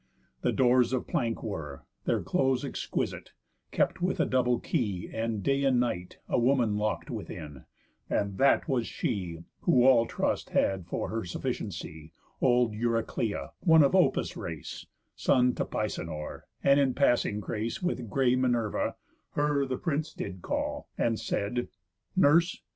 The 0.41 0.51
doors 0.51 0.93
of 0.93 1.05
plank 1.05 1.43
were, 1.43 1.83
their 2.05 2.23
close 2.23 2.65
exquisite, 2.65 3.33
Kept 3.71 4.01
with 4.01 4.19
a 4.19 4.25
double 4.25 4.59
key, 4.59 5.07
and 5.13 5.43
day 5.43 5.63
and 5.63 5.79
night 5.79 6.17
A 6.27 6.39
woman 6.39 6.75
lock'd 6.75 7.11
within; 7.11 7.65
and 8.09 8.39
that 8.39 8.67
was 8.67 8.87
she 8.87 9.43
Who 9.59 9.85
all 9.85 10.07
trust 10.07 10.49
had 10.49 10.87
for 10.87 11.09
her 11.09 11.23
sufficiency, 11.23 12.13
Old 12.41 12.73
Euryclea, 12.73 13.51
one 13.59 13.83
of 13.83 13.91
Opis' 13.93 14.35
race, 14.35 14.87
Son 15.15 15.53
to 15.53 15.65
Pisenor, 15.65 16.45
and 16.63 16.79
in 16.79 16.95
passing 16.95 17.39
grace 17.39 17.83
With 17.83 18.09
grey 18.09 18.35
Minerva; 18.35 18.95
her 19.33 19.67
the 19.67 19.77
prince 19.77 20.15
did 20.15 20.41
call, 20.41 20.89
And 20.97 21.19
said: 21.19 21.67
"Nurse! 22.15 22.59